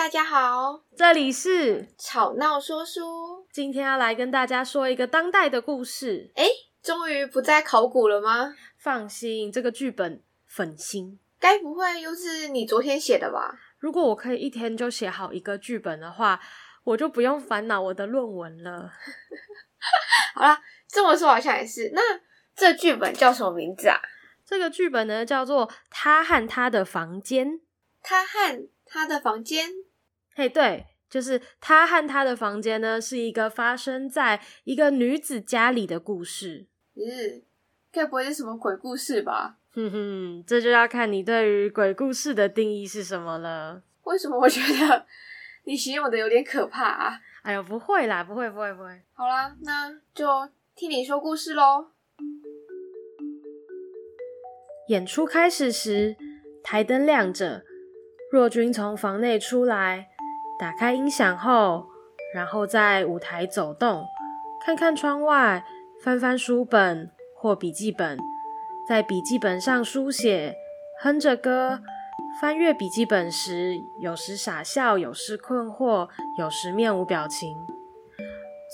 [0.00, 3.46] 大家好，这里是吵闹说书。
[3.52, 6.32] 今天要来跟大家说一个当代的故事。
[6.36, 6.46] 哎，
[6.82, 8.56] 终于不再考古了吗？
[8.78, 11.20] 放心，这个剧本粉心。
[11.38, 13.54] 该不会又是你昨天写的吧？
[13.78, 16.40] 如果我可以一天就写好一个剧本的话，
[16.82, 18.90] 我就不用烦恼我的论文了。
[20.34, 21.90] 好啦，这么说好像也是。
[21.92, 22.00] 那
[22.56, 24.00] 这剧本叫什么名字啊？
[24.46, 27.48] 这个剧本呢，叫做《他和他的房间》。
[28.02, 29.68] 他和他的房间，
[30.34, 36.66] 嘿，对，就是他和他的房间呢，是一个发生在一个女子家里的故事。
[36.94, 37.42] 嗯，
[37.92, 39.56] 该不会是什么鬼故事吧？
[39.72, 43.82] 哼哼，这就要看你对于鬼故事的定义是什么了。
[44.04, 45.06] 为什么我觉得
[45.64, 47.20] 你形容的有点可怕啊？
[47.42, 49.00] 哎呦，不会啦，不会，不会，不会。
[49.12, 51.90] 好啦，那就听你说故事喽。
[54.88, 56.16] 演出开始时，
[56.62, 57.62] 台灯亮着。
[58.32, 60.09] 若君从房内出来，
[60.60, 61.86] 打开音响后，
[62.34, 64.04] 然后在舞台走动，
[64.62, 65.64] 看看窗外，
[66.04, 68.18] 翻翻书本或笔记本，
[68.86, 70.54] 在笔记本上书写，
[71.00, 71.80] 哼着歌。
[72.38, 77.56] 翻阅笔记本时，有时傻笑，有时困惑，有时面无表情。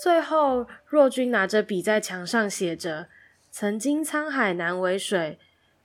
[0.03, 3.07] 最后，若君拿着笔在墙上写着
[3.49, 5.39] ：“曾经沧海难为水，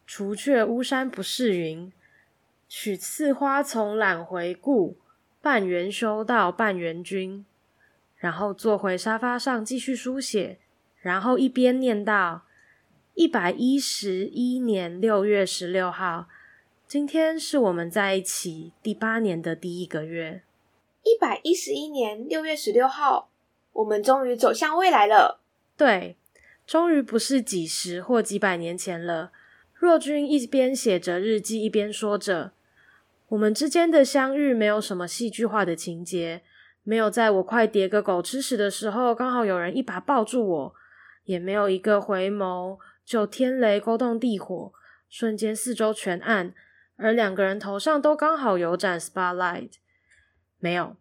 [0.05, 1.93] 除却巫山不是云。”
[2.69, 4.97] 取次花丛懒回顾，
[5.43, 7.45] 半缘修道半缘君。
[8.17, 10.61] 然后坐回沙发上继续书写，
[11.01, 12.43] 然后一边念道：
[13.15, 16.29] 一百一十一年六月十六号，
[16.87, 20.43] 今天是我们在一起第八年的第一个月。
[21.03, 23.29] 一百一十一年六月十六号，
[23.73, 25.41] 我们终于走向未来了。
[25.77, 26.17] 对，
[26.65, 29.33] 终于不是几十或几百年前了。
[29.75, 32.53] 若君一边写着日记，一边说着。
[33.33, 36.43] 我们之间的相遇没有什么戏剧化的情节，
[36.83, 40.75] 没有在我快跌个狗吃屎的时候，刚好有人一把抱住我，
[41.25, 44.75] 也没有一个回眸就天雷勾动地火，
[45.09, 46.53] 瞬间四周全暗，
[46.97, 49.71] 而两个人头上都刚好有盏 spotlight。
[50.59, 50.97] 没有，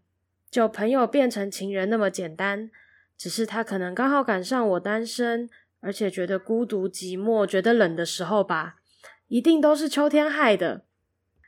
[0.50, 2.72] 就朋友变成情人那么简单，
[3.17, 5.50] 只是他可能刚好赶上我单身，
[5.81, 8.78] 而且觉得孤独寂寞，觉得冷的时候吧，
[9.28, 10.85] 一定都是秋天害的。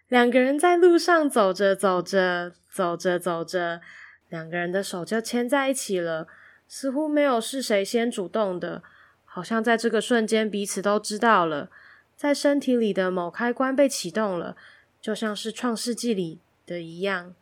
[0.07, 3.81] 两个人在路上走着走着，走着走着，
[4.29, 6.27] 两个人的手就牵在一起了。
[6.67, 8.81] 似乎没有是谁先主动的，
[9.25, 11.69] 好像在这个瞬间彼此都知道了，
[12.15, 14.55] 在身体里的某开关被启动了，
[15.01, 17.35] 就像是创世纪里的一样。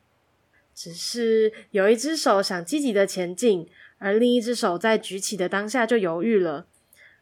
[0.73, 3.69] 只是有一只手想积极的前进，
[3.99, 6.65] 而另一只手在举起的当下就犹豫了。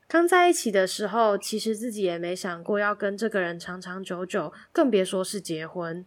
[0.10, 6.04] 刚在一起的时候，其实自己也没想过要跟这个人长长久久，更别说是结婚。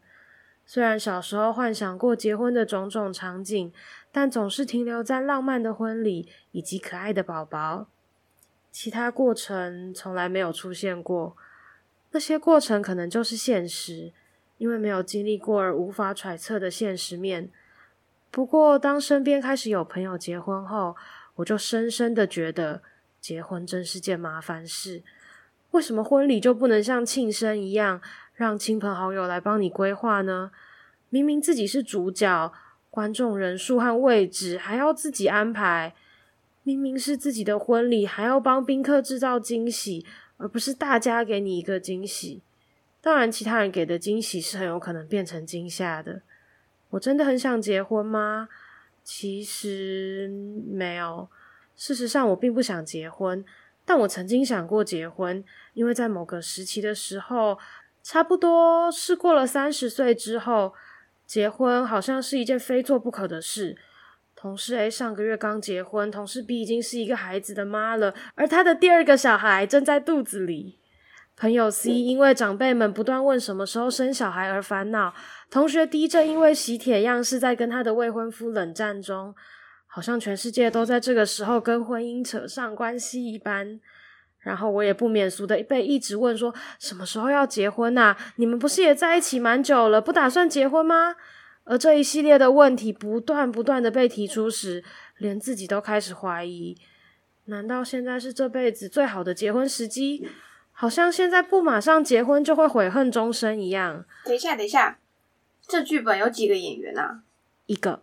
[0.66, 3.72] 虽然小时候幻想过结婚的种种场景，
[4.10, 7.86] 但总是停留在浪漫的婚礼以及可爱的宝宝，
[8.72, 11.36] 其他过程从来没有出现过。
[12.10, 14.12] 那些过程可能就是现实，
[14.58, 17.48] 因为没有经历过而无法揣测的现实面。
[18.32, 20.96] 不过，当身边开始有朋友结婚后，
[21.36, 22.82] 我就深深的觉得。
[23.22, 25.04] 结婚真是件麻烦事，
[25.70, 28.02] 为什么婚礼就不能像庆生一样，
[28.34, 30.50] 让亲朋好友来帮你规划呢？
[31.08, 32.52] 明明自己是主角，
[32.90, 35.94] 观众人数和位置还要自己安排，
[36.64, 40.04] 明明是自己的婚礼，还要帮宾客制造惊喜，
[40.38, 42.42] 而不是大家给你一个惊喜。
[43.00, 46.22] 当然，其他人给的惊喜是很有可能变成惊吓的。
[46.90, 48.48] 我真的很想结婚吗？
[49.04, 50.28] 其实
[50.68, 51.28] 没有。
[51.76, 53.44] 事实上，我并不想结婚，
[53.84, 55.44] 但我曾经想过结婚，
[55.74, 57.58] 因为在某个时期的时候，
[58.02, 60.74] 差不多是过了三十岁之后，
[61.26, 63.76] 结婚好像是一件非做不可的事。
[64.34, 70.78] 同事 A 上个月刚结婚，同事 B 已经是一个孩子的妈了，而他的第二个小孩正在肚子里。
[71.36, 75.14] 朋友 C 因为长辈们不断问什么时候生小孩而烦恼，
[75.50, 79.34] 同学 D 正因为喜帖样式在跟他的未婚夫冷战中。
[79.94, 83.78] 好像全世界都在这个时候跟婚姻扯上关系一般，
[84.38, 88.16] 然后我也不免俗的被一直问说什么时候要结婚啊？
[88.36, 91.16] 你们不是也在一起蛮久了，不打算结婚吗？
[91.64, 94.82] 而这一系列的问题不断不断的被提出时，
[95.18, 96.74] 连自己都开始怀疑：
[97.44, 100.26] 难道现在是这辈子最好的结婚时机？
[100.72, 104.06] 好像现在不马上结婚就会悔恨终生一样。
[104.24, 104.98] 等一下，等一下，
[105.68, 107.20] 这剧本有几个演员啊？
[107.66, 108.00] 一个，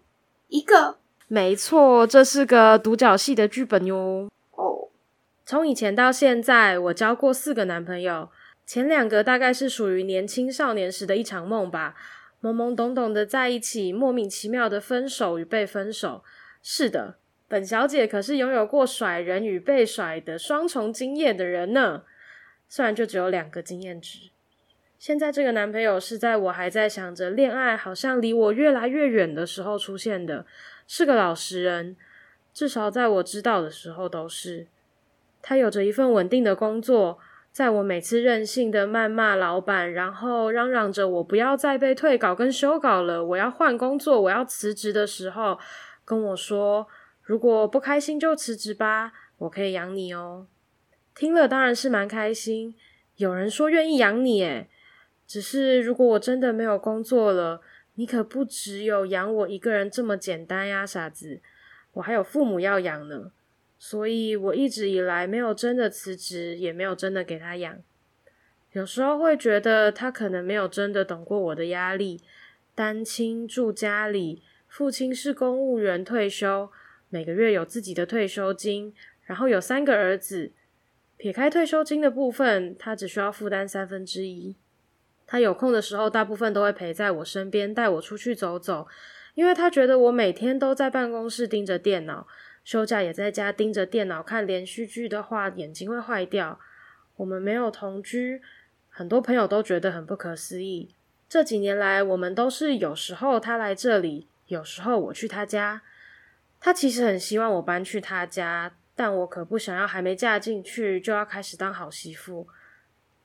[0.49, 0.99] 一个。
[1.31, 4.27] 没错，这是个独角戏的剧本哟。
[4.55, 4.89] 哦，
[5.45, 8.31] 从以前到现在，我交过四个男朋友，
[8.65, 11.93] 前两个大概是属于年轻少年时的一场梦吧。
[12.41, 16.23] 懵懵懂懂的在一起，莫名其妙的分手与被分手。
[16.63, 17.17] 是的，
[17.47, 22.01] 本小姐可是拥有过甩人与被甩的双重经验的人呢。
[22.67, 24.31] 虽然就只有两个经验值。
[24.97, 30.45] 现在这个男朋友是在我还在想着恋爱好像离我越来越远的时候出现的，
[30.91, 31.95] 是个老实人，
[32.51, 34.65] 至少在我知道的时候都是。
[35.39, 37.19] 他有着一份稳定的工作。
[37.51, 45.59] 在我每次任性的谩骂老板，然后嚷嚷着我不要再被退稿跟修稿了，我要换工作，我要辞职的时候，
[46.05, 46.87] 跟我说
[47.21, 50.47] ：“如果不开心就辞职吧，我可以养你哦。”
[51.13, 52.75] 听了当然是蛮开心，
[53.17, 54.69] 有人说愿意养你，诶，
[55.27, 57.61] 只是如果我真的没有工作了，
[57.99, 61.41] 你可不只有养我一个人这么简单呀，傻子，
[61.91, 63.33] 我还有父母要养呢。
[63.77, 67.77] 所以我一直以来没有真的辞职，也没有真的给他养。
[68.71, 72.21] 有时候会觉得他可能没有真的懂过我的压力。
[72.73, 76.71] 单亲住家里，父亲是公务员退休，
[77.09, 78.93] 每个月有自己的退休金，
[79.25, 80.53] 然后有三个儿子。
[81.17, 84.55] 撇开退休金的部分，他只需要负担三分之一。
[85.31, 88.87] 他有空的时候，大部分都会陪在我身边，带我出去走走，
[89.35, 92.25] 因为他觉得我每天都在办公室盯着电脑。
[92.63, 96.59] 休假也在家盯着电脑看连续剧的话，眼睛会坏掉。
[97.17, 98.41] 我们没有同居，
[98.89, 100.95] 很多朋友都觉得很不可思议。
[101.29, 105.83] 这几年来，我们都是有时候他来这里，有时候我去他家。
[106.59, 112.47] 他其实很希望我搬去他家，但我可不想要还没嫁进去就要开始当好媳妇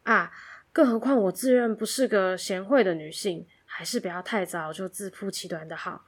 [0.02, 0.30] 啊！
[0.74, 6.04] 更何况我自认不是个贤惠的女性，还是不要太早就自曝其短的好。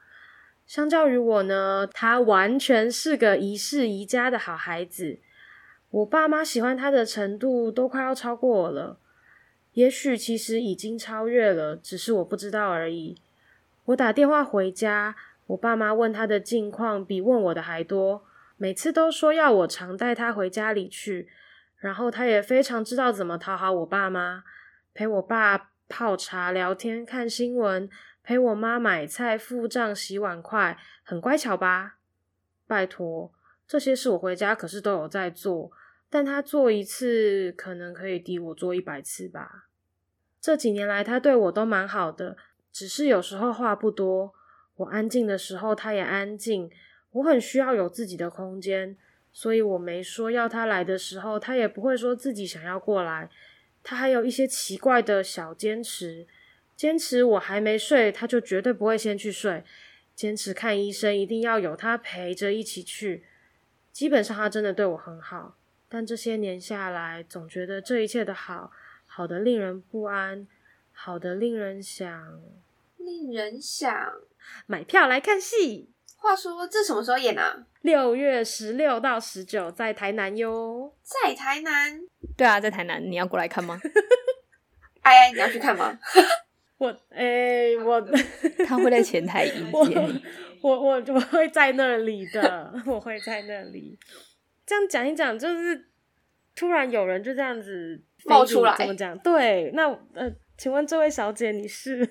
[0.67, 5.21] 相较于我呢，他完全是个宜室宜家的好孩子。
[5.91, 8.99] 我爸妈喜欢他的程度都快要超过我了，
[9.75, 13.17] 也许其实已经超越了，只是我不知道而已。
[13.85, 15.15] 我打电话回家，
[15.47, 18.25] 我爸妈问他的近况比问我的还多，
[18.57, 21.29] 每次都说要我常带他回家里去，
[21.87, 24.43] 然后他也非常知道怎么讨好我爸妈，
[24.93, 27.89] 陪我爸泡茶、聊天、看新闻。
[28.25, 31.99] 陪我妈买菜、付账、洗碗筷，很乖巧吧？
[32.67, 33.33] 拜托，
[33.69, 35.71] 这些事我回家可是都有在做，
[36.11, 39.69] 但他做一次可能可以抵我做一百次吧。
[40.41, 42.37] 这几年来，他对我都蛮好的，
[42.73, 44.35] 只是有时候话不多。
[44.75, 46.69] 我安静的时候，他也安静。
[47.13, 48.99] 我很需要有自己的空间，
[49.37, 53.29] 所以我没说要他来的时候，他也不会说自己想要过来。
[53.83, 56.27] 他还有一些奇怪的小坚持。
[56.75, 59.63] 坚持我还没睡，他就绝对不会先去睡。
[60.15, 63.27] 坚持看医生，一定要有他陪着一起去。
[63.93, 68.73] 基本上他真的对我很好，但这些年下来，总觉得这一切的好，
[69.05, 70.49] 好的令人不安，
[70.93, 72.41] 好的令人想，
[72.97, 73.95] 令人想
[74.65, 75.91] 买票来看戏。
[76.27, 77.67] 话说这什么时候演啊？
[77.83, 80.93] 六月十六到十九在台南哟。
[81.03, 82.01] 在台南？
[82.37, 83.03] 对啊，在台南。
[83.03, 83.81] 你要过来看吗？
[85.03, 85.97] 哎 哎，你要去看吗？
[86.79, 88.01] 我哎、欸，我
[88.67, 90.23] 他会在前台迎接你。
[90.61, 93.99] 我我我，我会在那里的，我会在那里。
[94.67, 95.89] 这样讲一讲，就是
[96.55, 99.17] 突然有人就这样子冒出来，怎么讲？
[99.21, 102.05] 对，那呃，请问这位小姐，你是？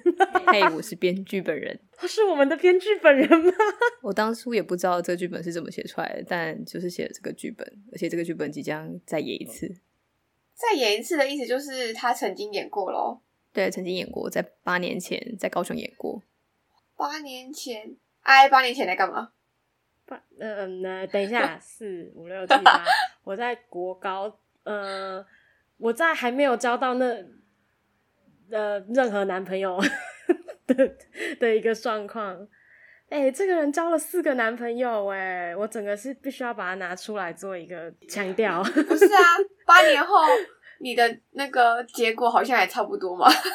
[0.48, 1.78] 嘿，我是编剧本人。
[2.08, 3.52] 是我们的编剧本人吗？
[4.04, 9.74] 我当初也不知道这个剧本是怎么写出来的，但就是写了这个剧本，而且这个剧本即将再演一次。
[10.54, 13.22] 再演一次的意思就是他曾经演过咯。
[13.52, 16.22] 对，曾经演过，在八年前在高雄演过。
[16.98, 19.32] 八年前，哎，八年前在干嘛？
[20.06, 22.84] 八，嗯、呃，等一下，四五六七八，
[23.24, 25.26] 我在国高，呃，
[25.78, 27.06] 我在还没有交到那
[28.50, 29.78] 呃任何男朋友
[30.68, 30.96] 的
[31.40, 32.48] 的一个状况。
[33.10, 38.64] 哎，这个人交了四个男朋友，哎，我整个是必须要把它拿出来做一个强调。
[38.88, 39.22] 不是啊，
[39.66, 40.18] 八年后。
[40.78, 43.48] 你的那个结果好像也差不多嘛， 姐没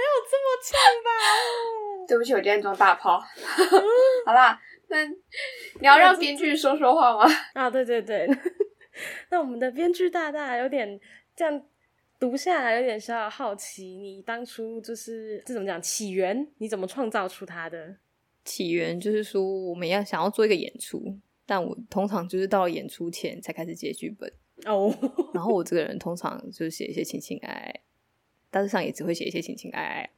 [0.00, 1.10] 有这么呛吧？
[2.08, 3.22] 对不起，我今天装大炮。
[4.24, 5.12] 好啦，那你
[5.82, 7.30] 要让编剧说说话吗？
[7.52, 8.26] 啊，对对对，
[9.28, 10.98] 那我们的编剧大大有点
[11.36, 11.62] 这样
[12.18, 16.46] 读下来，有点小小好奇，你当初就是这怎么讲起源？
[16.58, 17.96] 你怎么创造出它的？
[18.44, 24.32] 起源就是说，我们要想要做一个演出，但我通常就是到了演出前才开始写剧本。
[24.64, 24.90] 哦，
[25.34, 27.80] 然后我 这个人通常就是写一些情情爱爱，
[28.50, 30.10] 大致上也只会写一些情情爱爱。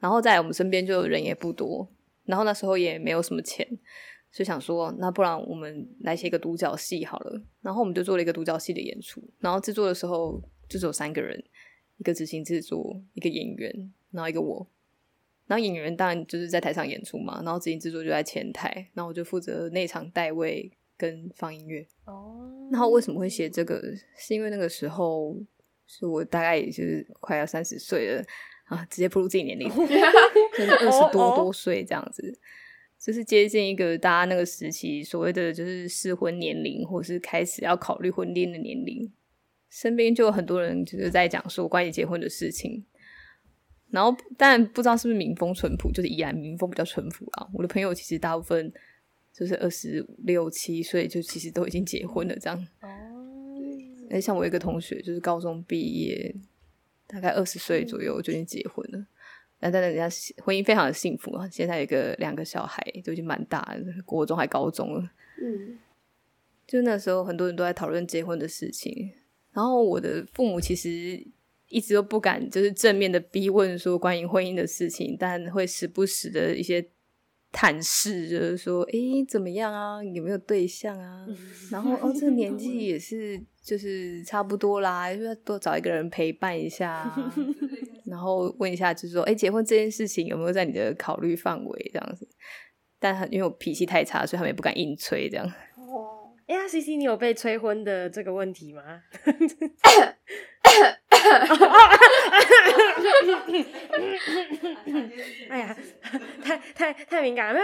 [0.00, 1.88] 然后在我们身边就人也不多，
[2.24, 3.66] 然后那时候也没有什么钱，
[4.32, 7.40] 就想说，那不然我们来写一个独角戏好了。
[7.62, 9.22] 然后我们就做了一个独角戏的演出。
[9.38, 10.42] 然后制作的时候
[10.74, 11.40] 就只有三个人，
[11.98, 14.66] 一个执行制作，一个演员，然后一个我。
[15.46, 21.86] 然后演员当然就是在台上演出嘛，然后执行制作就在前台，然后我就负责内场带位跟放音乐。
[22.06, 22.68] 哦。
[22.72, 23.80] 然后为什么会写这个？
[24.18, 25.36] 是因为那个时候
[25.86, 28.24] 是我大概也就是快要三十岁了
[28.64, 32.36] 啊，直接步入自己年龄， 就是二十多多岁这样子，
[32.98, 39.12] 就是接近一个大家那个时期所谓的就是适婚年龄，或是开始要考虑婚恋的年龄。
[39.74, 42.84] 身边就有很多人就是在讲说关于结婚的事情。
[43.90, 47.48] 然后，但不知道是不是民风淳朴，就是依然民风比较淳朴啊。
[47.52, 48.72] 我的朋友其实大部分
[49.32, 52.56] 就是二十六七岁，就其实都已经结婚了这样。
[52.82, 52.88] 哦。
[54.10, 56.32] 哎，像我一个同学，就是高中毕业，
[57.08, 59.04] 大概二十岁左右就已经结婚了。
[59.58, 60.08] 但但人家
[60.44, 65.10] 婚姻非常的幸福啊，现在有一个两个小孩，都已经蛮大了，国中还高中了。
[65.42, 65.78] 嗯。
[66.64, 69.12] 就那时候，很多人都在讨论结婚的事情。
[69.54, 71.26] 然后我的父母其实。
[71.70, 76.86] 一直都不敢，就是正面的逼问说关于婚姻的事情，但会时不时的一些
[77.50, 80.04] 探视，就是说，诶，怎么样啊？
[80.04, 81.26] 有没有对象啊？
[81.72, 87.34] 然后哦，这个年纪 也是，就是差不多啦，就要多找一个人陪伴一下啊。
[88.06, 91.90] 然后问一下，就是说，诶，结婚这件事情有没有在你的考虑范围？
[91.92, 92.28] 这样子，
[93.00, 95.52] 但因为我脾气太差，所以他们也不敢硬催这样。
[96.46, 98.82] 哎呀，CC，你有被催婚的这个问题吗？
[105.48, 105.76] 哎呀，
[106.42, 107.60] 太太太敏感了！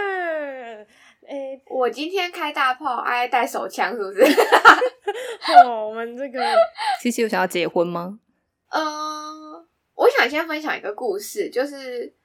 [1.27, 4.23] 哎，我今天开大炮，爱带手枪，是不是？
[5.65, 6.41] 哦，我们这个
[7.03, 8.19] CC 有想要结婚吗？
[8.69, 12.15] 嗯、呃，我想先分享一个故事，就是。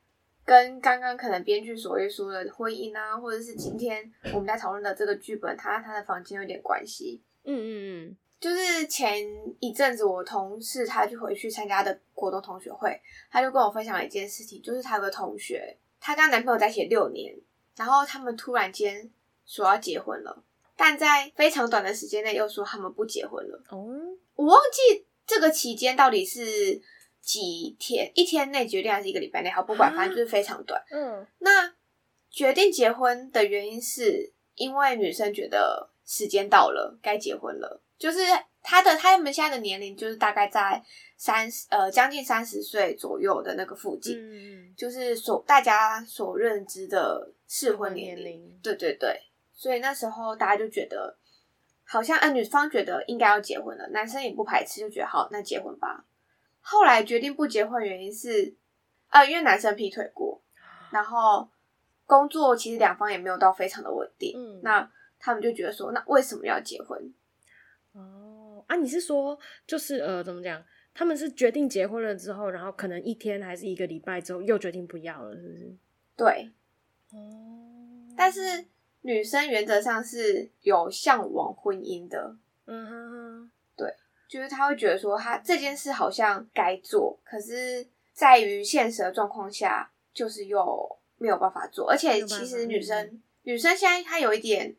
[0.46, 7.20] 跟刚刚可能编剧所谓说的婚姻啊，或者是今天我们在讨论的这个剧本，他他的房间有点关系。
[7.42, 7.70] 嗯嗯
[8.08, 9.26] 嗯，就是前
[9.58, 12.96] 一阵子我同事他就回去参加的国中同学会，
[13.28, 17.36] 他就跟我分享了一件事情，就是他有个同学，他跟他男朋友在一起六年，
[17.74, 19.10] 然后他们突然间
[19.44, 20.44] 说要结婚了，
[20.76, 23.60] 但在非常短的时间内又说他们不结婚了。
[23.70, 23.84] 哦，
[24.36, 26.80] 我忘记这个期间到底是。
[27.26, 28.08] 几天？
[28.14, 29.50] 一天内决定还是一个礼拜内？
[29.50, 30.80] 好，不管，反正就是非常短。
[30.92, 31.74] 嗯，那
[32.30, 37.82] 决定结婚的原因是因为女生觉得时间到了，该结婚了。
[37.98, 38.18] 就是
[38.62, 40.80] 她的他们现在的年龄，就是大概在
[41.16, 44.16] 三十呃将近三十岁左右的那个附近。
[44.16, 48.56] 嗯，就是所大家所认知的适婚年龄。
[48.62, 49.20] 对对对，
[49.52, 51.16] 所以那时候大家就觉得
[51.84, 56.04] 好像，呃，女方觉得应该要结婚了，男生也不排斥，就觉得好，那结婚吧。
[56.68, 58.56] 后来决定不结婚，原因是，
[59.10, 60.42] 呃，因为男生劈腿过，
[60.90, 61.48] 然后
[62.06, 67.14] 工作其实两方也没有到非常的稳定，嗯，那他们就觉得说，那为什么要结婚？
[67.92, 70.60] 哦，啊，你是说，就是呃，怎么讲？
[70.92, 75.76] 他们是决定结婚了之后，然后可能一天还是一个礼拜之后又决定不要了，是不是？
[76.16, 76.50] 对，
[77.12, 78.66] 哦，但是
[79.02, 83.50] 女生原则上是有向往婚姻的，嗯哼哼。
[84.28, 91.88] 就是他会觉得说，他这件事好像该做，可是在于现实的状况下，就是又没有办法做。
[91.88, 94.74] 而且其实女生，女生现在她有一点，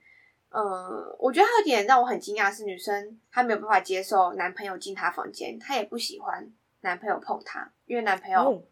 [0.50, 6.48] 呃，我觉得她有点让我很惊讶，是女生她没有办法接受男朋友进她房间，她也不喜欢
[6.82, 8.64] 男朋友碰她，因为男朋友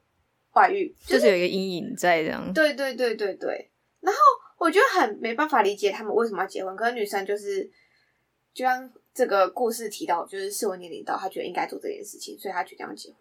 [0.51, 2.51] 怀孕，就是、就是有一个阴影在这样。
[2.53, 3.69] 对对对对对。
[4.01, 4.19] 然后
[4.57, 7.69] 我觉得很没办法理解他们为什么要结婚，可是女生就是
[8.55, 8.91] 就像。
[9.17, 13.19] 这个故事提到，就是适婚年龄到，他觉得应该做这件事情，所以他决定要结婚，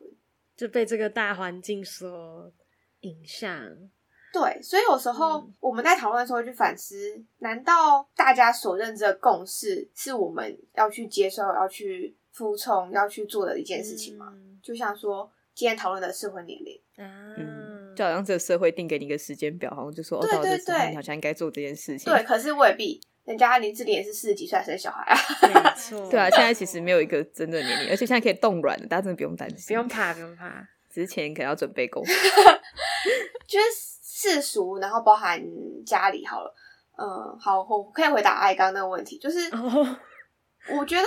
[0.56, 2.52] 就被这个大环境所
[3.02, 3.48] 影响。
[4.32, 14.32] 对，所以有时候我们在讨论的时候去反思，嗯，难道大家所认知的共识是我们要去接受、要去服从、要去做的一件事情吗？
[14.34, 22.12] 嗯，就像说今天讨论的适婚年龄，嗯，就好像这个社会定给你一个时间表，好像就说对对对，哦，到这时候你好像应该做这件事情。
[22.12, 23.00] 对，可是未必。
[23.24, 25.16] 人家林志玲也是四十几岁生小孩啊，
[25.48, 26.10] 没错。
[26.10, 30.50] 对啊，现在其实没有一个真的年龄，而且现在可以冻卵，大家真的不用担心，不用怕，不用怕。
[30.90, 32.00] 只是钱可能要准备够，
[33.48, 33.66] 就是
[34.02, 35.42] 世俗，然后包含
[35.84, 36.54] 家里好了。
[36.96, 39.50] 嗯，好，我可以回答爱刚那个问题，就是
[40.70, 41.04] 我觉得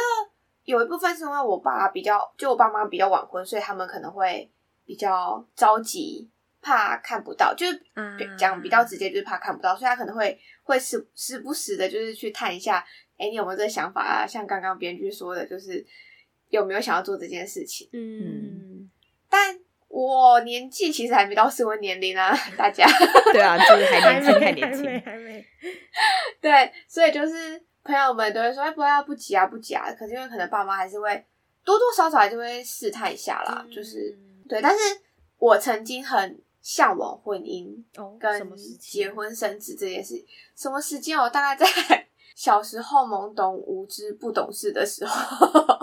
[0.65, 4.51] 有一部分是因为我爸比较，就我爸妈比较晚婚，所以他们可能会
[4.85, 6.29] 比较着急。
[6.61, 7.81] 怕看不到，就是
[8.37, 12.85] 讲比较直接，就是怕看不到，所以他可能会会时时不时的，就是去探一下，
[13.17, 14.27] 哎，你有没有这个想法啊？
[14.27, 15.85] 像刚刚编剧说的，就是
[16.49, 17.89] 有没有想要做这件事情？
[17.93, 18.89] 嗯，
[19.29, 22.85] 但我年纪其实还没到适婚年龄啊， 大家
[23.31, 25.45] 对啊，就是还年轻，还年轻，还没，还没，
[26.41, 29.89] 对，所以就是朋友们都会说，哎，不要不急啊，不急啊。
[29.97, 31.25] 可是因为可能爸妈还是会
[31.63, 34.17] 多多少少还是会试探一下啦，嗯、就是
[34.49, 34.61] 对。
[34.61, 34.79] 但是
[35.37, 37.81] 我曾经很向往婚姻，
[38.19, 40.21] 跟结婚生子这件事。
[40.53, 41.17] 什么时间？
[41.17, 41.65] 我大概在
[42.35, 45.17] 小时候懵懂无知、不懂事的时候。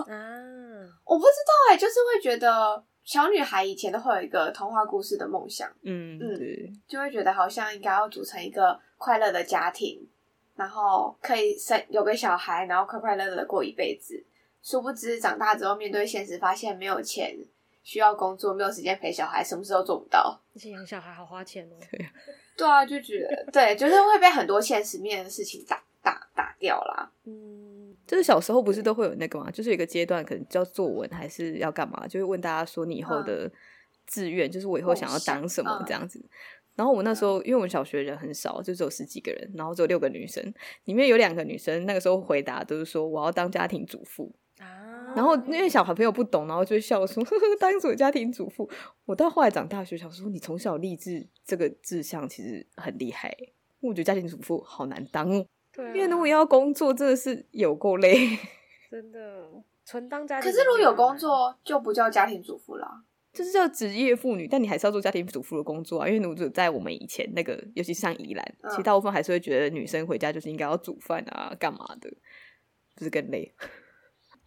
[0.07, 5.67] 嗯，我不知道哎、欸，就是会觉得小女孩以前都会有一个童话故事的梦想。
[5.81, 10.07] 嗯嗯，就会觉得好像应该要组成一个快乐的家庭，
[10.55, 14.23] 然后可以生有个小孩，然后快快乐乐的过一辈子。
[14.61, 17.35] 殊不知长大之后面对现实，发现没有钱，
[17.85, 20.41] 需要工作，没有时间陪小孩，什么事都做不到。
[20.55, 21.75] 而且养小孩好花钱哦。
[21.91, 22.05] 对，
[22.57, 27.11] 对啊，就觉得对，就是会被很多现实面的事情打打打掉啦。
[27.25, 33.49] 嗯，就是小时候不是都会有那个嘛，就是有一个阶段可能叫作文还是要干嘛，就会问大家说你以后的
[34.07, 36.17] 志愿，嗯、就是我以后想要当什么这样子。
[36.17, 36.29] 嗯、
[36.77, 40.43] 然后我那时候因为我们小学人很少，就只有十几个人，然后只有六个女生，
[40.85, 44.33] 里面有两个女生那个时候回答都是说我要当家庭主妇。
[44.57, 48.69] 啊，然后因为小朋友不懂，然后就笑说：“呵呵，当什么家庭主妇？”
[49.05, 53.35] 我到后来长大学，想说你从小立志这个志向其实很厉害。
[53.81, 58.15] 我觉得家庭主妇好难当哦，对啊，因为如果要工作，真的是有够累，
[58.89, 59.47] 真的
[59.85, 60.51] 纯当家庭。
[60.51, 64.47] 可是如果有工作，就不叫家庭主妇啦，就是叫职业妇女。
[64.47, 72.09] 但你还是要做家庭主妇的工作啊，因为如果在我们以前那个，尤其是像宜兰，嗯、其实大部分还是会觉得女生回家就是应该要煮饭啊，干嘛的，
[72.95, 73.53] 就是更累。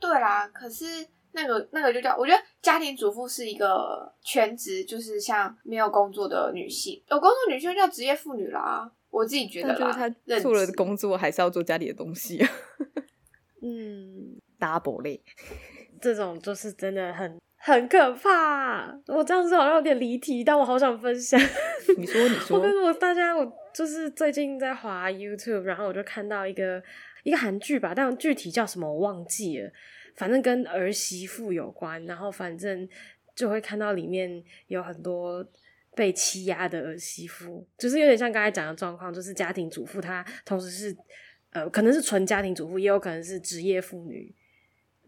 [0.00, 0.84] 对啦，可是
[1.32, 8.90] 那个那个就叫，我觉得家庭主妇是一个全职，就是像没有工作的女性，有工作女性就叫职业妇女啦。
[9.10, 12.48] 我自己觉得啦，就是她做了工作还是要做家里的东西啊。
[13.62, 15.20] 嗯，double 累，
[16.00, 18.86] 这种就是真的很很可怕。
[19.06, 21.40] 我这样子好像有点离题，但我好想分享。
[21.98, 26.82] 你说，你说，我跟我大家，我就是最近在滑 YouTube，然后我就看到一个。
[27.22, 29.70] 一个韩剧吧，但具体叫什么我忘记了。
[30.16, 32.88] 反正跟儿媳妇有关，然后反正
[33.36, 35.46] 就会看到里面有很多
[35.94, 40.96] 被欺压的儿媳妇，就是有点像刚才讲的状况，就是家庭主妇，她同时是
[41.50, 44.34] 呃，可能是纯家庭主妇，也有可能是职业妇女，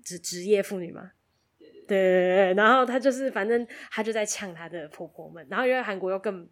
[0.04, 1.10] 职职业妇女嘛。
[1.58, 6.48] 对对对，然后她就是，反正她就在呛她的婆婆们，然后因为韩国又更。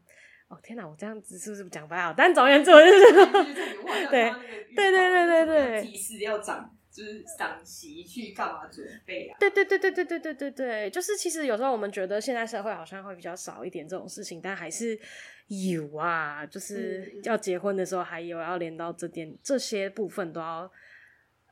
[0.49, 2.13] 哦天哪，我这样子是不是讲不好？
[2.17, 3.13] 但总而言之，我就是
[4.11, 4.33] 对
[4.75, 9.37] 对对对对对，提示要长就是长媳去干嘛准备啊？
[9.39, 14.99] 对对对对对对对对对，就是其实有时候我们觉得现在社会好像会比较少一点这种事情，但还是
[15.49, 20.73] 有啊，就是要结婚的时候还有要连到这点这些部分都要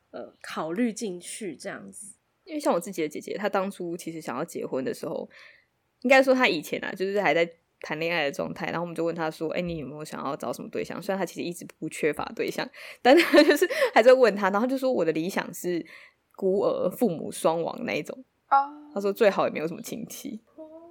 [0.09, 2.15] 呃考虑进去这样子。
[2.45, 5.29] 因为像我自己的姐姐，她当初其实想要结婚的时候，
[6.01, 7.47] 应该说她以前啊，就是还在。
[7.81, 12.67] 谈恋爱的状态，然后我们就问他说：“哎、欸，你有没有想要找什么对象？”虽然他其实一直不缺乏对象，
[13.01, 15.85] 但他 就是还在问他，然后他就说：“我的理想是
[16.35, 18.23] 孤儿，父母双亡那一种。”
[18.93, 20.41] 他说最好也没有什么亲戚。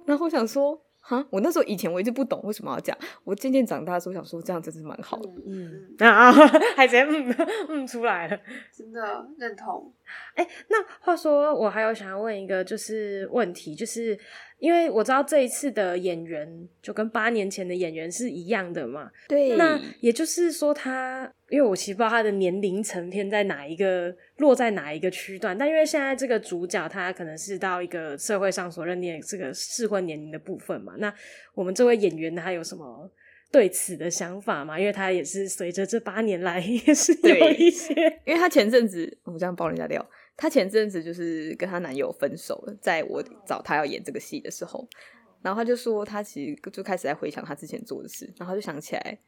[0.05, 0.81] 然后我想说。
[0.99, 5.29] 哈，我那时候以前我一直不懂为什么要这样，我渐渐长大的时候想说这样真是蛮好的。
[5.45, 6.33] 嗯，啊，
[6.75, 7.33] 还直接嗯
[7.69, 8.37] 嗯出来了，
[8.75, 9.89] 真的认同。
[10.35, 14.19] 哎、欸，那话说我还有想要问一个就是问题，就是
[14.59, 19.11] 因为我知道这一次的演员就跟八年前的演员是一样的嘛？
[19.27, 19.55] 对。
[19.55, 24.15] 那也就是说他，因为我其实不知道他的年龄层偏在哪一个。
[24.37, 25.57] 落在哪一个区段？
[25.57, 31.11] 但因为现在这个主角他可能是到一个社会上所认定的这个适婚年龄的部分嘛，那
[31.55, 33.11] 我们这位演员他有什么
[33.51, 34.79] 对此的想法嘛？
[34.79, 44.87] 因为他也是随着这八年来 也是有一些，因为他前阵子我这样爆人家料，他前阵子就是跟她男友分手了，在我找她要演这个戏的时候，
[45.41, 49.19] 然后她就说她其实就开始在回想她之前做的事，然后就想起来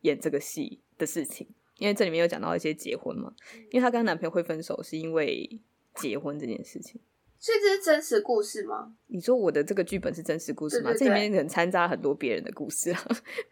[0.00, 1.48] 演这个戏的事情。
[1.78, 3.32] 因为这里面有讲到一些结婚嘛，
[3.70, 5.60] 因为她跟她男朋友会分手是因为
[5.94, 7.00] 结婚这件事情，
[7.38, 8.92] 所以这是真实故事吗？
[9.06, 10.90] 你说我的这个剧本是真实故事吗？
[10.90, 13.00] 对对对，这里面可能掺杂很多别人的故事啊。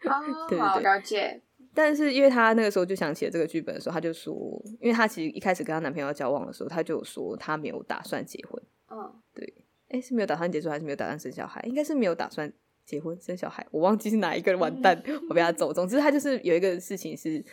[0.05, 1.41] 哦， 对对对，好了解。
[1.73, 4.33] 但是因为她那个时候就想起了这个剧本的时候，她就说，
[4.79, 8.61] 因为她其实一开始跟她男朋友交往的时候，她就说她没有打算结婚。
[8.89, 9.53] 嗯，对，
[9.89, 11.61] 哎，是没有打算结婚还是没有打算生小孩？
[11.67, 12.51] 应该是没有打算
[12.85, 15.71] 结婚生小孩，我忘记是哪一个人完蛋， 我被他走。
[15.71, 17.43] 总之，他就是有一个事情是。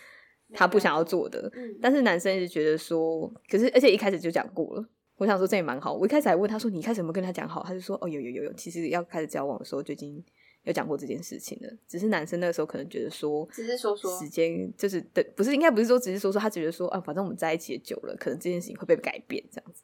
[0.54, 4.88] 他不想要做的，嗯、但是男生一直觉得说，可是而且一开始就讲过了。
[5.18, 5.92] 我想说这也蛮好。
[5.92, 10.24] 我一开始还问他说：“你一开始有没有跟他讲好？”他就说：“哦，有有有有。”其实要开始交往的时候就已经
[10.64, 11.72] 有讲过这件事情的。
[11.86, 19.82] 只是男生那个时候可能觉得说，只是说说时间就是等，不是应该不是说只是说说，他觉得说啊，反正我们在一起也久了，可能这件事情会被改变这样子。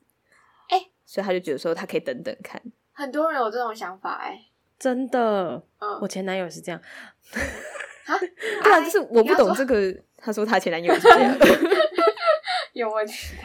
[0.69, 2.61] 哎、欸，所以他就觉得说他可以等等看。
[2.93, 4.47] 很多人有这种想法、欸，哎，
[4.79, 5.63] 真的。
[5.81, 6.81] 嗯，我前男友是这样。
[8.07, 8.19] 啊，
[8.63, 9.95] 对啊，就是我不懂这个。
[10.17, 11.37] 他说他前男友是这样，
[12.73, 13.37] 有问题。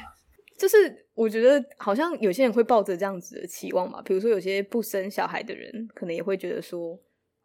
[0.57, 6.97] 就是我觉得好像有些人会抱着这样子的期望嘛，比如说有些不生小孩的人，可能也会觉得说，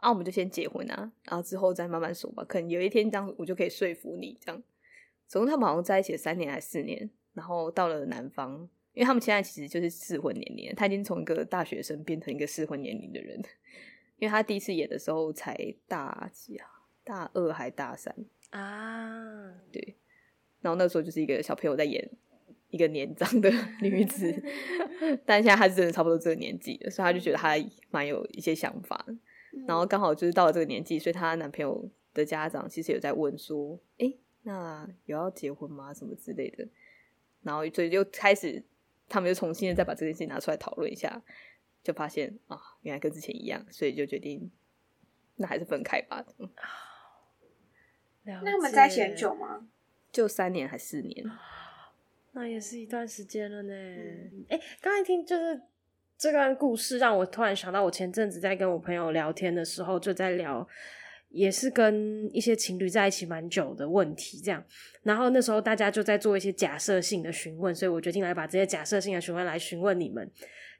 [0.04, 2.44] 啊，我们就先结婚啊，然后之后再慢慢说吧。
[2.44, 4.62] 可能有一天这样，我就可以说服你这样。
[5.26, 13.42] 总共他们好像在一起了三年还是四年，然后到了南方，因为他们现在其实就是适婚年龄，他已经从一个大学生变成一个适婚年龄的人。
[14.18, 15.56] 因为他第一次演的时候才
[15.88, 16.66] 大几啊，
[17.02, 18.14] 大二还大三
[18.50, 19.54] 啊？
[19.72, 19.96] 对，
[20.60, 22.08] 然后那时候就是一个小朋友在演
[22.68, 24.42] 一个年长的 女子，
[25.24, 27.54] 但现在他是真的差不多这个年纪了，所以他就觉得他
[27.90, 29.04] 蛮有一些想法。
[29.66, 35.92] 然后刚好就是到了这个年纪，所以她男朋友的家长其实有在问说：“哎，那有要结婚吗？
[35.92, 36.66] 什么之类的？”
[37.42, 38.62] 然后所以就开始
[39.08, 41.22] 他们就重新的再把这件事情拿出来讨论一下。
[41.82, 44.50] 就发现啊，原来跟之前一样，所以就决定
[45.36, 46.24] 那还是分开吧。
[48.24, 49.68] 那他们在一起很久吗？
[50.10, 51.30] 就三年还四年？
[52.32, 53.74] 那也是一段时间了呢。
[54.48, 55.60] 哎、嗯，刚才听就是
[56.24, 60.66] 这段故事，让我突然想到，我前阵子在跟我朋友聊天的时候，就在聊，
[61.28, 64.64] 也是跟一些情侣在一起蛮久的问题，这样。
[65.02, 70.26] 然后那时候大家就在做一些假设性的询问，所以我决定来把这些假设性的询问来询问你们。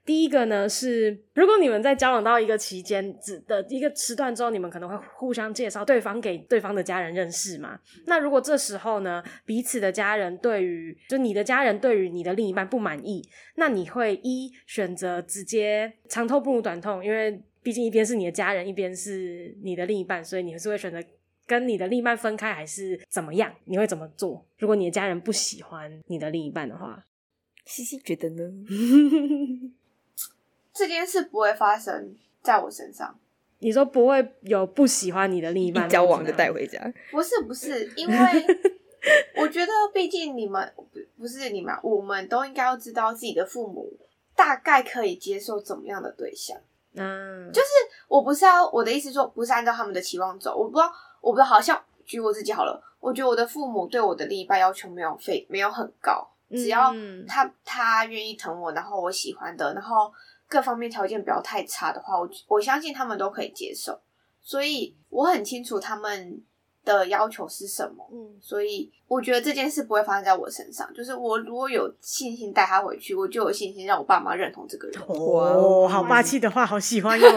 [0.05, 7.79] 第一个呢是，如果你们在交往到一个期间只的一个时段之后，你们可能会互相介绍对方给对方的家人认识嘛。
[8.05, 21.03] 那如果这时候呢，彼此的家人对于就你的家人对于你的另一半不满意，那你会一选择直接长痛不如短痛，因为毕竟一边是你的家人，一边是你的另一半，所以你是会选择
[21.47, 23.51] 跟你的另一半分开，还是怎么样？
[23.65, 24.45] 你会怎么做？
[24.59, 27.03] 如果你的家人不喜欢你的另一半的话，
[27.65, 28.43] 西西觉得呢？
[30.75, 33.17] 这件事不会发生在我身上。
[33.59, 36.79] 你说不会有不喜欢你的另一半交往就带回家？
[37.09, 38.15] 不是不 是，因为
[39.37, 43.89] 我觉得毕竟你们不不是你们，我们都应该要知道自己的父母
[44.35, 46.55] 大概可以接受怎么样的对象。
[46.95, 47.67] 嗯，就是
[48.09, 50.55] 我不是要我的意思说不是按照他们的期望走。
[50.55, 52.83] 我不知道，我不知道，好像举我自己好了。
[52.99, 56.93] 我觉得我的父母对我的另一半要求没有非没有很高，只要
[57.25, 60.11] 他他愿意疼我，然后我喜欢的，然后。
[60.55, 63.99] 各方面条件不要太差的话，我我相信他们都可以接受，
[64.41, 66.41] 所以我很清楚他们
[66.85, 70.89] 的要求是什么，嗯，所以我觉得这件事不会发生在我身上。
[70.93, 74.97] 就是我如果有信心带他回去，我就有信心让我爸妈认同这个人。
[75.09, 77.27] 哦，好霸气的话，好喜欢哟。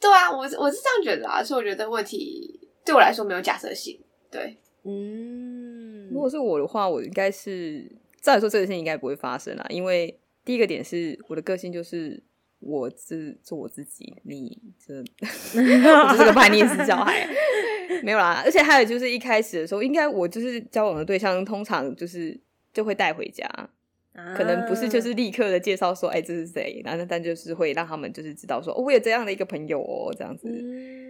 [0.00, 4.00] 对啊，我我是这样觉得啊，所以我觉得问题对我来说没有假设性。
[4.30, 7.86] 对，嗯，如果是我的话，我应该是
[8.22, 10.18] 照理说这个事情应该不会发生啦，因为。
[10.48, 12.22] 第一个点是我的个性就是
[12.58, 14.94] 我自做我自己，你这
[15.60, 17.28] 我是个叛逆式小孩，
[18.02, 18.40] 没有啦。
[18.42, 22.40] 而且还有就是一开始的时候，应该我就是交往的对象，通常就是
[22.72, 23.46] 就会带回家，
[24.14, 26.80] 啊、可能不是就是立刻的介绍说，哎，这是谁？
[26.82, 30.48] 然后但就是会让他们就是知道说，哦，我有这样的一个朋友哦，这样子。
[30.48, 31.07] 嗯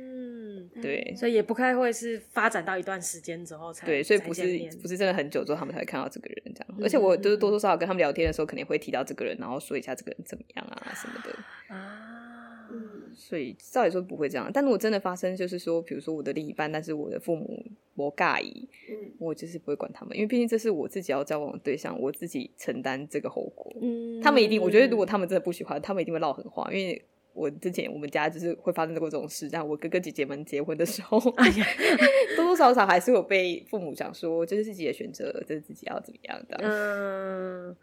[0.80, 4.42] 对，所以也不太会是发展到一段时间之后才对，所以不是
[4.82, 6.68] 不是真的很久之后他们才会看到这个人这样。
[6.76, 12.68] 嗯、而且我就是多多少少跟他们聊天的时候，肯定会提到这个人，然后说一下这个人怎么样啊什么的啊。
[12.70, 17.64] 嗯，所以照理说不会这样，但如果真的发生，就是说，比如说我的另一半，但是我的父母
[17.94, 23.74] 我介意，嗯，我就是不会管他们，因为毕竟这是我自己要交往的对象，我自己承担这个后果。
[23.80, 27.02] 嗯，他们一定，我觉得如果他们真的不喜欢，他们一定会撂狠话，因为。
[27.38, 31.66] 我之前我们家就是会发生过这种事，但我哥哥姐姐们结婚的时候，哎呀，
[32.36, 36.58] 多多少少还是有被父母讲说，这是自己的选择，这是自己要怎么样的。
[36.60, 37.76] 嗯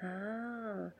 [0.00, 0.92] 啊，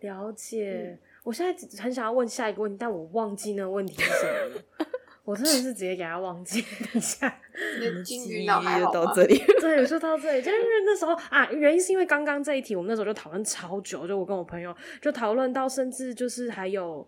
[0.00, 0.90] 了解。
[0.90, 4.62] 嗯、我现在很想要问下一个问题，但我忘记那个问题是什么了。
[5.24, 7.40] 我真的是直接给他忘记，等一下，
[8.04, 17.06] 金鱼脑还好到这里， 对，就到这里，就是那时候啊，原因是因为刚刚这一题，我们那时候就讨论超久，就我跟我朋友就讨论到，甚至就是还有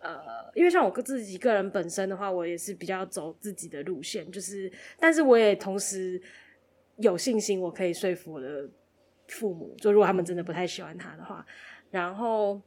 [0.00, 0.20] 呃，
[0.54, 6.20] 因为像我自己个人本身的话，我也是比较走自己的路线，就是，但是我也同时
[6.96, 8.68] 有信心，我可以说服我的
[9.28, 11.46] 父母，就如果他们真的不太喜欢他的话，
[11.90, 12.60] 然后。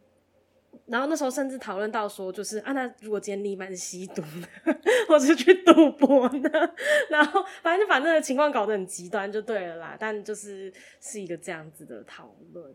[0.89, 4.47] 然后那时候甚至讨论到说，就是啊，那如果今天另一半是吸毒呢，
[5.07, 6.49] 或是去赌博呢？
[7.09, 9.95] 然后反正就把那个情况搞得很极端就对了啦。
[9.99, 12.73] 但就是是一个这样子的讨论，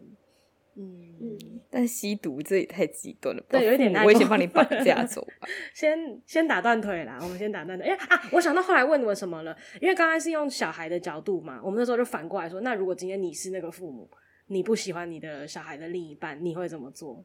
[0.76, 1.60] 嗯嗯。
[1.68, 3.58] 但吸毒这也太极端了吧？
[3.58, 4.04] 对，有一点难。
[4.04, 5.48] 我也先帮你绑架 走吧。
[5.74, 7.88] 先先打断腿啦，我们先打断腿。
[7.88, 9.56] 哎啊，我想到后来问我什么了？
[9.80, 14.08] 因为刚才是用小孩的角度嘛，我们那时候就反过来说，那如果今天你是那个父母，
[14.46, 17.24] 你不喜欢你的小孩的另一半，你会怎么做？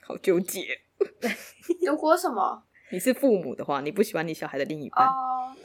[0.00, 0.80] 好纠结。
[1.86, 2.64] 如果什么？
[2.92, 5.56] 你是父母的话，你不喜欢你小孩的另一半？Uh...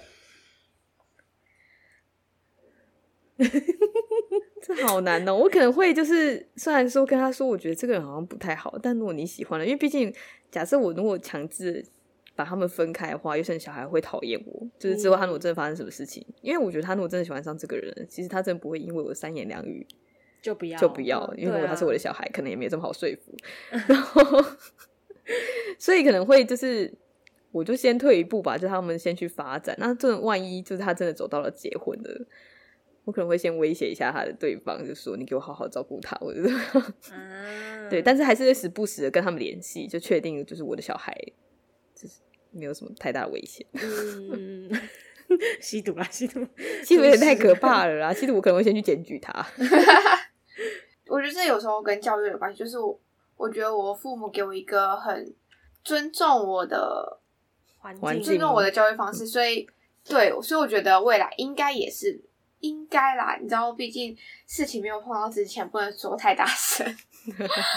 [4.63, 5.35] 这好难哦。
[5.35, 10.13] 我可能会就是，虽然说跟他说，我觉得这个人好像不太好，但如果你喜欢了，因为毕竟
[10.49, 11.85] 假设我如果强制
[12.35, 14.67] 把他们分开的话，有些小孩会讨厌我。
[14.79, 19.85] 就是之后他如果真的发生什么事情，嗯、因为我觉得他如果真的喜欢上这个人，其实他真的不会因为我三言两语
[20.47, 23.35] 就不要就不要，因为如果他是我的小孩，啊、可能也没这么好说服。
[23.87, 24.23] 然后，
[25.77, 26.93] 所以可能会就是。
[27.53, 29.75] 我就先退一步吧，就他们先去发展。
[29.79, 32.25] 那这万一就是他真的走到了结婚的，
[33.03, 36.55] 我可能会先威胁一下他的对方，就说你给我好好照顾他，或者是、
[37.13, 37.99] 嗯、对。
[37.99, 41.17] 但是还是会时不时的跟他们联系，就确定就是我的小孩，
[41.95, 42.19] 就是
[42.51, 43.65] 没有什么太大的危险。
[43.73, 44.69] 嗯，
[45.59, 46.45] 吸毒啦，吸毒，
[46.83, 48.13] 吸毒有点太可怕了啦！
[48.13, 49.33] 吸毒我可能会先去检举他。
[51.09, 52.99] 我觉得这有时候跟教育有关系，就是我
[53.35, 55.33] 我觉得我父母给我一个很
[55.83, 57.19] 尊重我的
[57.79, 58.21] 环境。
[58.23, 59.67] 尊重我的教育方式，所以
[60.03, 62.19] 对，所以我觉得未来应该也是
[62.59, 63.37] 应该啦。
[63.41, 66.85] 你知道，毕竟事情没有碰到之前，不能说太大声。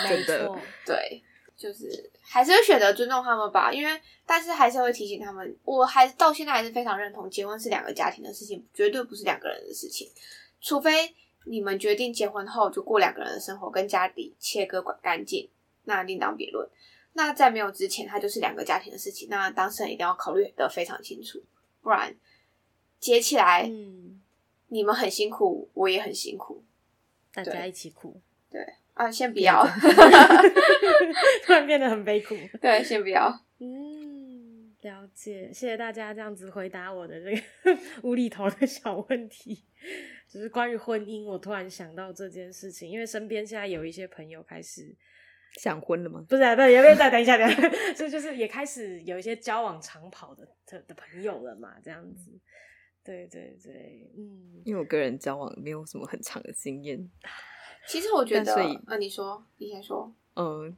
[0.08, 1.22] 没错，对，
[1.56, 3.72] 就是还是会选择尊重他们吧。
[3.72, 10.08] 因为，但是还是会提醒他们，我还到现在还是非常认同，结婚是两个家庭的事情，绝对不是两个人的事情。
[10.60, 11.12] 除非
[11.44, 15.48] 你们决定结婚后就过两个人的生活，跟家里切割干净，
[15.84, 16.68] 那另当别论。
[17.12, 19.28] 那在没有之前，它就是两个家庭的事情。
[19.28, 21.42] 那当事人一定要考虑的非常清楚，
[21.82, 22.14] 不然
[22.98, 24.20] 结起来，嗯，
[24.68, 26.62] 你们很辛苦，我也很辛苦，
[27.32, 28.20] 大家一起苦。
[28.48, 29.64] 对啊，先不要，
[31.44, 32.36] 突然变得很悲苦。
[32.60, 33.40] 对，先不要。
[33.58, 39.64] 嗯，了解，谢谢大家这样子回答我的这个 无厘头的小问题，
[40.30, 41.24] 就是关于婚姻。
[41.24, 44.96] 我突然想到这件事情，因为身边现在有一些朋友开始。
[45.56, 46.24] 想婚了吗？
[46.28, 47.36] 不是、啊，不是，要不要再等一下？
[47.36, 52.30] 等一下， 所以就是也开始有一些交往长跑的的的朋友了嘛，这样子。
[53.02, 57.10] 对对对，嗯，因为我个人交往没有什么很长的经验。
[57.88, 58.54] 其实我觉得，
[58.86, 60.14] 呃，你说，你先说。
[60.36, 60.76] 嗯，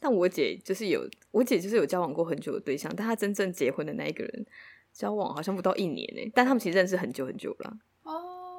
[0.00, 4.44] 但我姐就是有，我姐就是有交往过很久的对象，但她真正结婚的那一个人，
[4.92, 7.78] 交往好像不到一年呢，但他们其实认识很久很久了。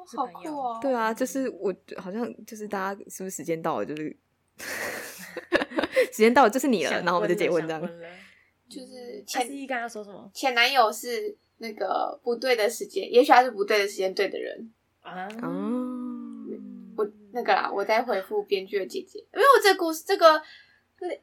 [0.01, 0.79] 哦，好酷哦！
[0.81, 4.17] 对啊，就是我好像就是大家是不是时间到了，就是。
[6.11, 7.81] 时间到了，就是你了，然后我们就结婚这样。
[8.69, 10.29] 就是前一刚刚说什么？
[10.33, 15.27] 前男友是那个不对的时间，也许他是不对的时间对的人啊。
[15.41, 20.41] 嗯我那个啦，我在回复编剧的姐姐，因为我这个故事这个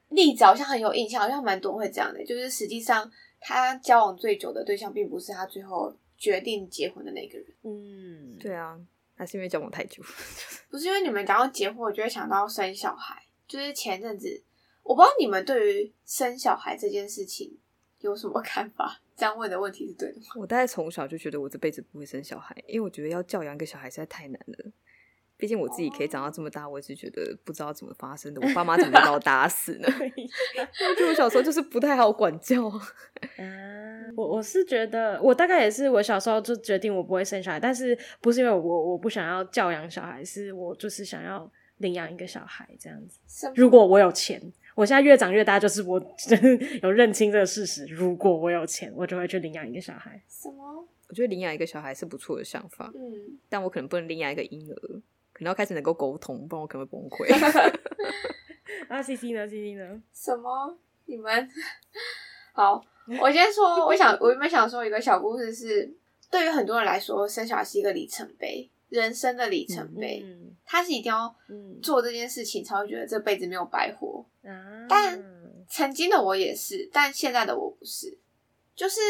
[0.08, 2.24] 例子好像很有印象，好像蛮多会这样的。
[2.24, 3.10] 就是实际上
[3.40, 7.46] 他交往最久的对象，并不是他最后决定结婚的那个人。
[7.62, 8.78] 嗯，对啊。
[9.16, 10.00] 还是因为交往太久，
[10.70, 13.20] 不是因为你们讲到结婚，我就会想到生小孩。
[13.48, 14.40] 就是前阵子，
[14.84, 17.58] 我不知道你们对于生小孩这件事情
[17.98, 19.00] 有什么 看法？
[19.16, 20.26] 这样问的问题是对的吗？
[20.36, 24.70] 我大概从小就觉得我这辈子不会生小孩，因为我觉得要教养一个小孩实在太难了。
[25.38, 28.40] 毕竟我自己可以长到这么大，我也是觉得不知道怎么发生的。
[28.44, 29.86] 我爸妈怎么把我打死呢？
[29.88, 32.68] 我觉得我小时候就是不太好管教。
[33.38, 43.20] 嗯，我我是觉得，我大概也是，我小时候就决定我不会生小孩，但是不是因为我我不想要教养小孩，是我就是想要领养一个小孩这样子。
[43.54, 44.42] 如果我有钱，
[44.74, 46.02] 我现在越长越大，就是我
[46.82, 47.86] 有认清这个事实。
[47.86, 50.20] 如果我有钱，我就会去领养一个小孩。
[50.28, 50.84] 什么？
[51.08, 52.92] 我觉得领养一个小孩是不错的想法。
[52.94, 55.00] 嗯，但我可能不能领养一个婴儿。
[55.38, 57.32] 可能要开始能够沟通，不然我可能会崩溃。
[58.90, 60.02] 啊，C C 呢？C C 呢？
[60.12, 60.76] 什么？
[61.06, 61.48] 你们
[62.52, 62.84] 好？
[63.20, 65.94] 我先说，我想，我原本想说一个小故事是，是
[66.28, 70.20] 对于很多人来说，生小孩是一个里程碑，人生的里程碑。
[70.24, 71.32] 嗯，他是一定要
[71.80, 74.26] 做这件事情，才会觉得这辈子没有白活。
[74.42, 75.22] 嗯，但
[75.68, 78.18] 曾经的我也是，但现在的我不是。
[78.74, 79.00] 就是，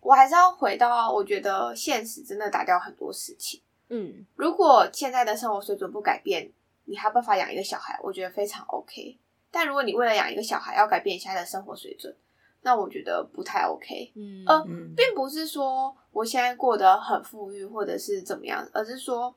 [0.00, 3.60] 我还是要回到，我觉得现实真的打掉很多事情。
[3.88, 6.52] 嗯，如果现在的生活水准不改变，
[6.84, 9.18] 你还办法养一个小孩，我觉得非常 OK。
[9.50, 12.14] 但如果你为了养一个小孩要改变现在的生活水准，
[12.62, 14.12] 那我觉得不太 OK。
[14.14, 14.62] 嗯，呃，
[14.96, 19.34] 并不是说我现在过得很富裕或者是怎么样，而是说，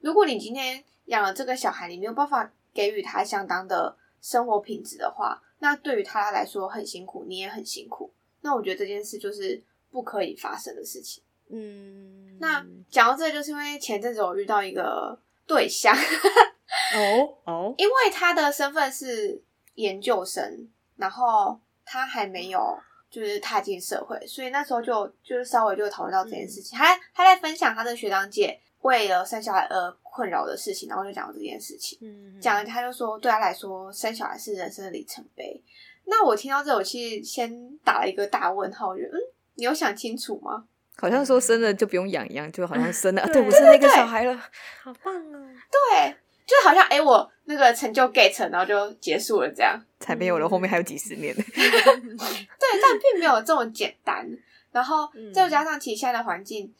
[0.00, 8.12] 如果你今天养了这个小孩，你没有办法给予他相当的生活品质的话，那对于他来说很辛苦，你也很辛苦。
[8.42, 11.22] 那我觉得这件事就是不可以发生的事情。
[11.54, 15.94] 嗯，那讲到这，就是因为前阵子我遇到一个对象，
[16.96, 19.40] 哦哦，因为他的身份是
[19.74, 22.78] 研究生，然后他还没有
[23.10, 35.62] 就是踏进社会，所以那时候就就是稍微就讨论到这件事情，他、嗯、他在分享他的学长姐为了生小孩而困扰的事情，然后就讲到这件事情，嗯，讲他就说对他来说生小孩是人生的里程碑。
[36.04, 39.20] 那我听到这，我其实先打了一个大问号，我觉得嗯，
[39.54, 40.64] 你有想清楚吗？
[40.96, 44.34] 好像说生了就不用养一样，就好像生了，对 对，我生了一个小孩了，
[44.82, 45.48] 好棒哦！
[45.70, 49.80] 对，就好像哎、欸，我那个成就 get 然后就结束了这样。
[49.98, 51.34] 才没有了，后面还有几十年。
[51.34, 54.28] 对，但并没有这么简单。
[54.70, 56.72] 然后再加上其实现在的环境，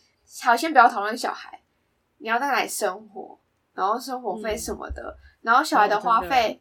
[0.43, 1.61] 好，先不要讨论小孩，
[2.19, 3.39] 你要在哪里生活，
[3.75, 6.59] 然后生活费什么的，嗯、然后小孩的花费，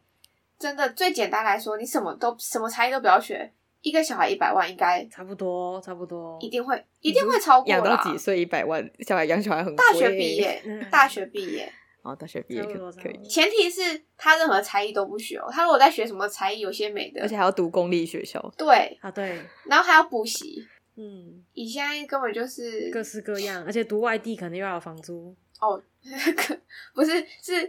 [0.60, 3.50] 真的最简单来说，你什么都什么才艺都不要学，
[3.82, 7.70] 一个小孩一百万应该差不多，差不多，一定会一定会超过。
[7.70, 8.90] 养到几岁一百万？
[9.00, 9.84] 小孩养小孩很贵。
[9.86, 11.72] 大学毕业，大学毕业。
[12.04, 15.48] 哦，大学毕业可以，前提是他任何才艺都不学哦。
[15.52, 18.42] 他如果在学什么才艺，有些美的，而且还要读公立学校。
[18.58, 20.68] 对啊，对，然后还要补习。
[20.96, 25.80] 嗯，你现在根本就是各式各样，而且读外地可能又要房租哦。
[26.36, 26.58] 可
[26.96, 27.68] 不是，是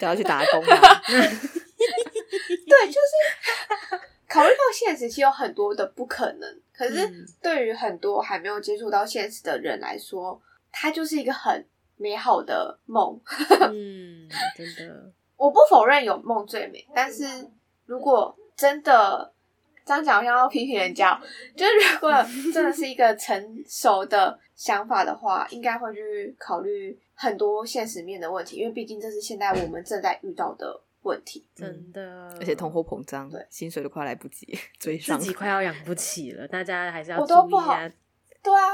[0.00, 1.02] 都要去打工啊。
[1.06, 4.00] 对，就是
[4.34, 6.60] 考虑到现实，其实有很多的不可能。
[6.72, 11.64] 可是对于很多还没有接触到现实的人来说，它就是一个很。
[11.96, 13.18] 美好的梦，
[13.70, 17.24] 嗯，真的，我不否认有梦最美，但是
[17.86, 19.32] 如果真的
[19.86, 21.16] 这样讲，好像要批评人家，
[21.56, 22.12] 就是如果
[22.52, 37.76] 真的是一个成熟的想法的话，应该会去考虑很多现实面的问题，因为毕竟这是现在我们正在遇到的问题，真的，而且通货膨胀，对，薪水都快来不及 追上，自己快要养不起了，大家还是要我都不好，
[38.42, 38.68] 对啊，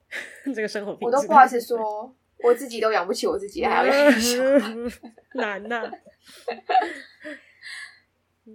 [0.54, 2.16] 这个生活我都不好意思说。
[2.44, 4.74] 我自己都养不起我自己，还要养小孩，
[5.40, 5.90] 难呐、啊！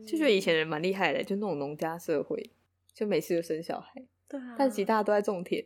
[0.08, 2.52] 就觉得以前人蛮厉害的，就那种农家社会，
[2.94, 4.06] 就每次就生小孩。
[4.30, 5.66] 对啊，但其实大家都在种田，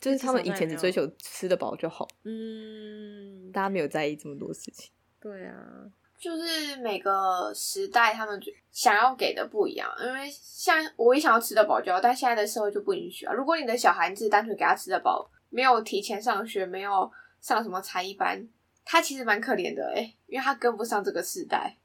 [0.00, 2.06] 就是他们以前只追求吃得饱就好。
[2.22, 4.92] 嗯，大家没有在意这么多事情。
[5.20, 5.90] 对啊，
[6.22, 13.32] 就是每个时代他们想要给的不一样，因为像我也想要吃得饱就好，但现在的社会就不允许啊。
[13.32, 17.10] 如果你的小孩只是单纯给他吃得饱，没有提前上学，没有。
[17.42, 18.48] 上什么才艺班，
[18.84, 21.76] 他其实蛮可怜的哎、欸，因为他跟不上这个时代。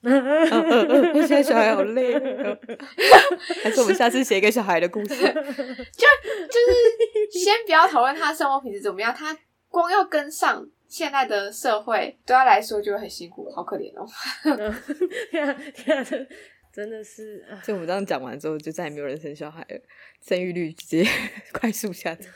[0.00, 2.14] 现在小孩好累，
[3.62, 5.14] 还是我们下次写一个小孩的故事？
[5.14, 5.38] 就就是
[7.38, 9.36] 先不要讨论他生活品质怎么样，他
[9.68, 14.06] 光要跟上现在的社会，对他来说就很辛苦，好可怜哦。
[15.30, 16.04] 天啊天啊！
[16.72, 19.78] 真的是，就我们这样讲完之后，就再也没有人生小孩了，
[20.26, 21.06] 生育率直接
[21.52, 22.26] 快速下降。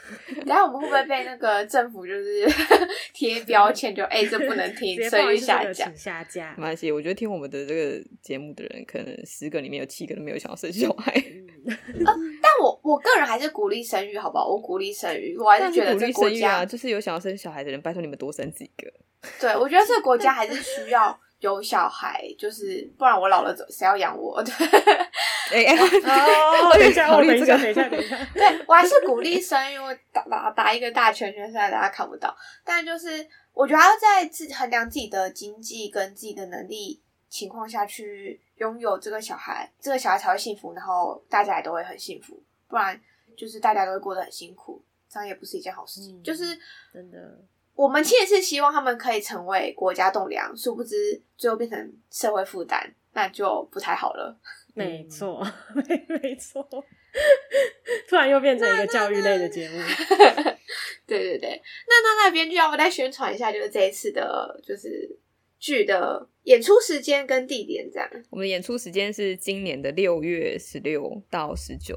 [0.44, 2.46] 等下我们会不会被那个政府就是
[3.14, 6.54] 贴标签，就哎、欸，这不能听，生育下降，下降。
[6.58, 11.12] 没关系，我觉得听我们的这个节目的人，可能十个里面有七个都没有想要生小孩。
[11.66, 14.46] 呃、但我我个人还是鼓励生育，好不好？
[14.46, 18.92] 我鼓励生育，我还是觉得这个国家啊，就是有想要生小孩的人，拜托你们多生几个。
[19.40, 21.18] 对，我觉得这个国家还是需要。
[21.40, 24.42] 有小孩，就是不然我老了谁要养我？
[25.48, 28.18] 对，等一下，等一下，等一下，等一下。
[28.34, 43.00] 对，我还是鼓励生育，我打打打一个大圈圈，虽然大家看不到，但就是我觉得要在自衡量自己的经济跟自己的能力情况下去拥有这个小孩，这个小孩才会幸福，然后大家也都会很幸福，不然
[43.36, 46.18] 就是大家都会过得很辛苦，这样也不是一件好事情。
[46.18, 46.58] 嗯、就是
[46.92, 47.38] 真的。
[47.76, 54.36] 我们其实是希望他们可以成为国家栋梁，殊不知最后变成社会负担，那就不太好了。
[54.74, 56.66] 没错， 没没错，
[58.08, 59.76] 突然又变成一个教育类的节目。
[61.06, 65.18] 对对对，那那那编剧要不再宣传一下，就是这一次的，就是
[65.58, 68.10] 剧的演出时间跟地点这样。
[68.30, 71.96] 我们演出时间是今年的六月十六到十九，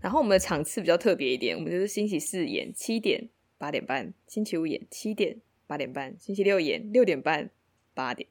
[0.00, 3.28] 然后我们的场次比较特别一点，我们就是星期四演七点。
[3.62, 5.36] 八点半，星期五演七点
[5.68, 7.48] 八点半，星期六演六点半
[7.94, 8.28] 八点，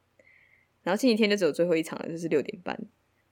[0.83, 2.77] 然后星期天就只有最后一场了，就是六点半。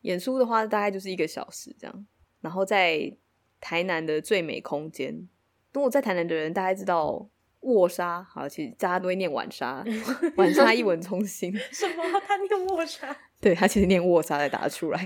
[0.04, 2.08] 演出的话大概就是一个小时这样。
[2.40, 3.12] 然后在
[3.60, 5.28] 台南的最美空间，
[5.74, 7.28] 如果在台南的人大概知道
[7.60, 9.84] 卧沙，好，其实大家都会念晚沙，
[10.38, 11.54] 晚沙艺文中心。
[11.74, 12.04] 什么？
[12.26, 13.14] 他念卧沙？
[13.42, 15.06] 对，他其实念卧沙才打出来。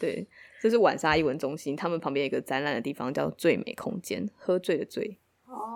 [0.00, 0.26] 对，
[0.62, 5.18] 这是晚沙艺文中心，他们旁边有一个展览的地方叫最美空间，喝醉的醉。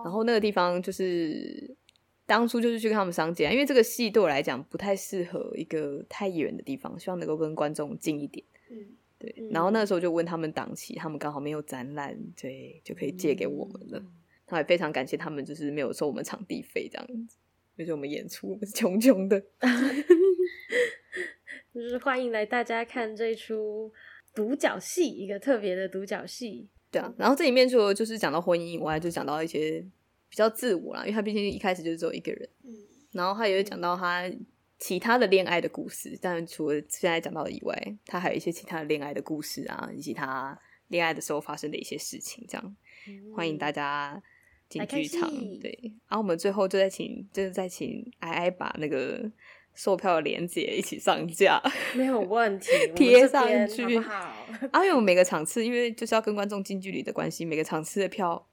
[0.05, 1.77] 然后那个地方就是
[2.25, 8.45] 当初就是去跟他们商检，因为这个戏对我来讲不太适合一个太远的地方，希望能够跟观众近一点。
[8.71, 8.77] 嗯，
[9.19, 9.35] 对。
[9.51, 14.03] 然后那个时候就问他们档期，他们刚好没有展览，对，就可以借给我们了。
[14.47, 17.37] 他也非常感谢他们，就是没有收我们场地费这样子，
[17.77, 19.43] 就是我们演出是穷穷的，
[21.75, 23.93] 就是欢迎来大家看这出
[24.35, 26.69] 独角戏，一个特别的独角戏。
[26.91, 29.85] 对啊，然后这里面除了就是讲到婚姻以外，就讲到一些
[30.29, 32.71] 比较自我啦，因为他毕竟一开始就是只有一个人，嗯，
[33.13, 34.31] 然后他也会讲到他
[34.79, 40.59] 其他的恋爱的故事，但除了现在讲到的以外，他还有一些其他的恋爱的故事啊，以及他
[40.89, 42.77] 恋爱的时候发生的一些事情，这样、
[43.09, 44.23] 嗯、欢迎大家
[44.69, 45.31] 进剧场。
[45.61, 45.79] 对，
[46.09, 49.31] 然后我们最后就再请，就是再请爱爱把那个
[49.77, 51.63] 售票的链接一起上架，
[51.95, 53.99] 没有问题，贴上去。
[54.01, 54.35] 好，好，
[54.73, 58.49] 啊，因为我每个场次，因为就是要跟观众近距离的关系，每个场次的票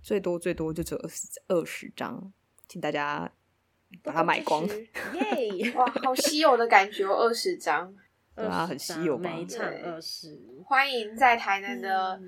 [0.00, 2.32] 最多最多就只有二十二十张，
[2.68, 3.30] 请大家
[4.02, 4.64] 把它买光。
[5.14, 5.72] 耶！
[5.74, 7.92] 哇，好稀有的感觉，二十张。
[8.36, 9.30] 对啊，很稀有吧？
[9.30, 12.20] 每场二十，欢迎在台南的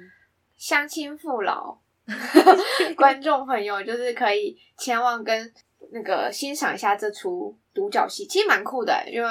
[0.56, 5.52] 乡亲父老、嗯、观众朋友，就是可以前往跟
[5.92, 9.28] 那个欣赏一下这出独角戏，其实蛮酷的，因为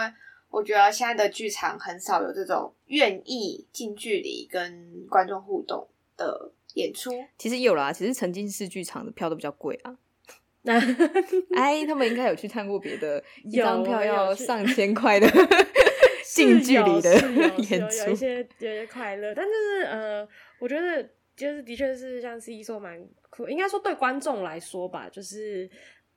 [0.50, 5.86] 我觉得现在的剧场很少有这种愿意近距离跟观众互动
[6.16, 7.12] 的演出。
[7.38, 9.98] 其实有啦，其实沉浸式剧场的票都比较贵啊。
[11.56, 15.28] 哎，他们应该有去看过别的，一张票要上千块的。
[16.34, 17.14] 近距离的
[17.70, 20.28] 演出，有一些有一些快乐，但就是呃，
[20.60, 21.02] 我觉得
[21.36, 25.70] 就是的确是像 C 说蛮酷，应该说对观众来说吧，就是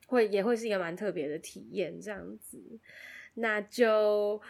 [0.09, 2.57] 会也会是一个蛮特别的体验这样子。
[3.35, 4.41] 那就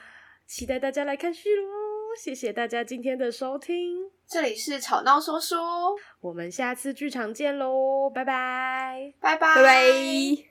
[0.47, 1.67] 期待大家来看剧喽！
[2.17, 5.55] 谢谢大家今天的收听，这里是吵闹说书，
[6.21, 10.48] 我们下次剧场见喽，拜拜，拜拜，拜拜。